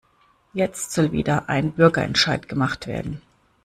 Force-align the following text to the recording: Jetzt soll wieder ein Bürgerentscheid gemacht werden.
Jetzt 0.53 0.93
soll 0.93 1.11
wieder 1.11 1.47
ein 1.47 1.73
Bürgerentscheid 1.73 2.49
gemacht 2.49 2.87
werden. 2.87 3.21